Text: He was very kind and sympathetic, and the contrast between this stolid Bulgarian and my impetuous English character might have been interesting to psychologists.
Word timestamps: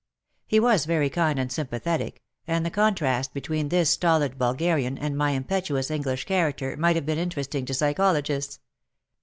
He 0.47 0.59
was 0.59 0.85
very 0.87 1.11
kind 1.11 1.37
and 1.37 1.51
sympathetic, 1.51 2.23
and 2.47 2.65
the 2.65 2.71
contrast 2.71 3.35
between 3.35 3.69
this 3.69 3.91
stolid 3.91 4.39
Bulgarian 4.39 4.97
and 4.97 5.15
my 5.15 5.29
impetuous 5.33 5.91
English 5.91 6.25
character 6.25 6.75
might 6.75 6.95
have 6.95 7.05
been 7.05 7.19
interesting 7.19 7.67
to 7.67 7.73
psychologists. 7.75 8.57